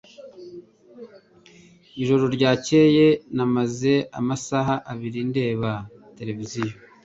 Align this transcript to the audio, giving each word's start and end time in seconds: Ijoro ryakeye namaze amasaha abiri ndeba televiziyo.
Ijoro 2.01 2.23
ryakeye 2.35 3.07
namaze 3.35 3.93
amasaha 4.19 4.75
abiri 4.91 5.19
ndeba 5.29 5.71
televiziyo. 6.17 6.75